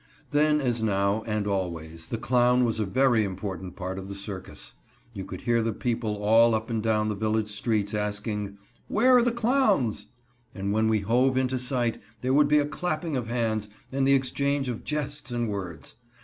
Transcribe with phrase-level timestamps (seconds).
[0.31, 4.73] Then, as now and always, the clown was a very important part of the circus.
[5.13, 9.21] You could hear the people all up and down the village streets asking: "Where are
[9.21, 10.07] the clowns?"
[10.55, 14.13] and when we hove into sight there would be a clapping of hands and the
[14.15, 15.97] exchange of jests and words.